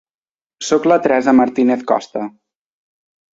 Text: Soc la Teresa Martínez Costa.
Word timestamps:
Soc 0.69 0.87
la 0.91 0.97
Teresa 1.03 1.35
Martínez 1.41 1.85
Costa. 1.93 2.25